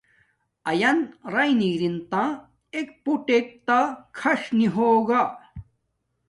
اݵیَن 0.69 0.97
رَئی 1.33 1.51
نݵ 1.59 1.71
رِن 1.81 1.95
تݳ 2.09 2.23
اݵک 2.75 2.87
پݸٹݵک 3.03 3.47
تݳ 3.67 3.79
کھَݽ 4.17 4.41
نݵ 4.57 4.67
ہݸگݳ. 4.75 5.21